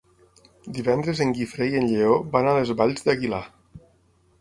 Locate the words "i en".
1.75-1.87